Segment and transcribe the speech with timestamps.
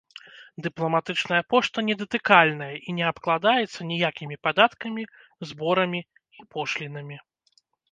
[0.67, 5.03] Дыпламатычная пошта недатыкальная і не абкладаецца ніякімі падаткамі,
[5.51, 6.01] зборамі
[6.41, 7.17] і пошлінамі.